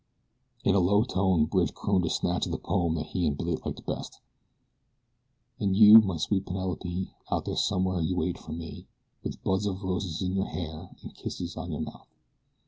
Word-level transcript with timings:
In 0.63 0.73
a 0.73 0.79
low 0.79 1.03
tone 1.03 1.45
Bridge 1.45 1.75
crooned 1.75 2.07
a 2.07 2.09
snatch 2.09 2.47
of 2.47 2.51
the 2.51 2.57
poem 2.57 2.95
that 2.95 3.05
he 3.05 3.27
and 3.27 3.37
Billy 3.37 3.57
liked 3.63 3.85
best: 3.85 4.19
And 5.59 5.77
you, 5.77 5.99
my 6.01 6.17
sweet 6.17 6.47
Penelope, 6.47 7.11
out 7.29 7.45
there 7.45 7.55
somewhere 7.55 8.01
you 8.01 8.15
wait 8.15 8.39
for 8.39 8.51
me, 8.53 8.87
With 9.21 9.43
buds 9.43 9.67
of 9.67 9.83
roses 9.83 10.23
in 10.23 10.33
your 10.33 10.47
hair 10.47 10.89
and 11.03 11.13
kisses 11.13 11.55
on 11.55 11.69
your 11.71 11.81
mouth. 11.81 12.07